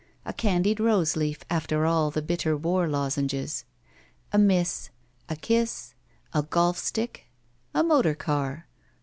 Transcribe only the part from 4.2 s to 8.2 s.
A miss. A kiss. A golf stick. A motor